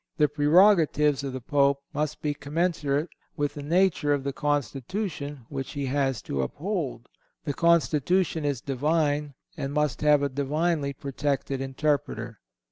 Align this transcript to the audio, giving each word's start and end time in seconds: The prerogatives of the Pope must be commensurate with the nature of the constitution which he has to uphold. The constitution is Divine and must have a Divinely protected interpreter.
The 0.17 0.27
prerogatives 0.27 1.23
of 1.23 1.31
the 1.31 1.41
Pope 1.41 1.79
must 1.93 2.23
be 2.23 2.33
commensurate 2.33 3.11
with 3.37 3.53
the 3.53 3.61
nature 3.61 4.13
of 4.15 4.23
the 4.23 4.33
constitution 4.33 5.45
which 5.47 5.73
he 5.73 5.85
has 5.85 6.23
to 6.23 6.41
uphold. 6.41 7.07
The 7.45 7.53
constitution 7.53 8.43
is 8.43 8.61
Divine 8.61 9.35
and 9.57 9.71
must 9.71 10.01
have 10.01 10.23
a 10.23 10.29
Divinely 10.29 10.93
protected 10.93 11.61
interpreter. 11.61 12.39